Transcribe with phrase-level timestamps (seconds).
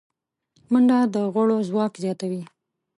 [0.71, 2.41] منډه د غړو ځواک زیاتوي